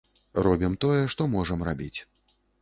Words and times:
Робім 0.45 0.77
тое, 0.85 1.03
што 1.15 1.27
можам 1.35 1.63
рабіць. 1.69 1.99